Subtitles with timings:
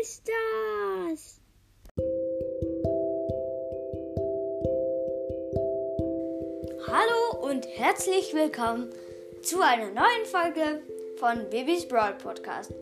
[0.00, 1.40] ist das?
[6.86, 8.90] Hallo und herzlich willkommen
[9.42, 10.80] zu einer neuen Folge
[11.16, 12.72] von Babys Brawl Podcast.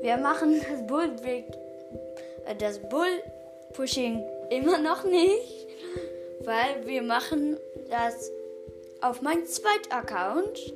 [0.00, 3.22] Wir machen das Bull, äh, das Bull
[3.74, 5.66] Pushing immer noch nicht,
[6.40, 7.58] weil wir machen
[7.90, 8.30] das
[9.02, 10.74] auf meinem zweiten Account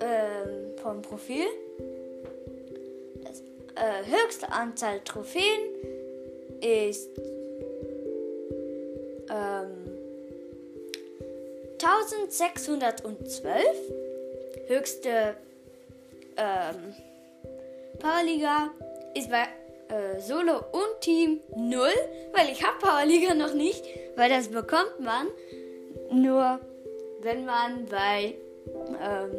[0.00, 1.46] ähm, vom Profil.
[3.82, 5.60] Äh, höchste Anzahl Trophäen
[6.60, 7.10] ist
[9.28, 9.90] ähm,
[11.82, 13.58] 1612.
[14.68, 15.34] Höchste
[16.36, 16.94] ähm,
[17.98, 18.70] Powerliga
[19.16, 19.48] ist bei
[19.88, 21.88] äh, Solo und Team 0,
[22.34, 25.26] weil ich habe Powerliga noch nicht, weil das bekommt man
[26.12, 26.60] nur,
[27.22, 28.36] wenn man bei
[29.02, 29.32] ähm,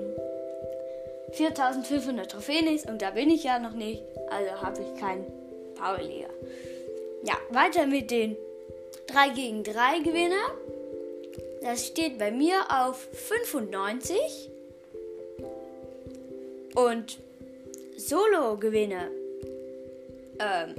[1.34, 5.26] 4500 Trophäen ist und da bin ich ja noch nicht, also habe ich kein
[5.76, 6.30] Powerliga.
[7.24, 8.38] Ja, weiter mit den
[9.08, 10.46] 3 gegen 3 Gewinner.
[11.62, 14.50] Das steht bei mir auf 95.
[16.76, 17.20] Und
[17.98, 19.10] Solo-Gewinne
[20.40, 20.76] ähm,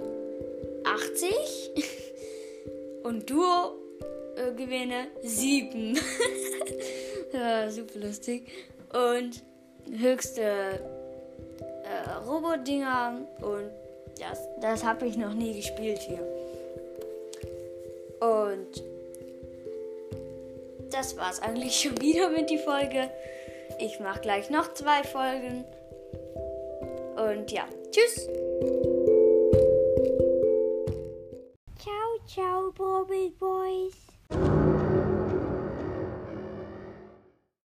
[0.85, 1.31] 80.
[3.05, 5.99] Und Duo-Gewinne 7.
[7.33, 8.47] ja, super lustig.
[8.93, 9.43] Und
[9.99, 13.71] höchste äh, Robot-Dinger und
[14.19, 16.21] das, das habe ich noch nie gespielt hier.
[18.21, 18.83] Und
[20.91, 23.11] das war's eigentlich schon wieder mit die Folge.
[23.79, 25.65] Ich mache gleich noch zwei Folgen.
[27.17, 28.29] Und ja, tschüss.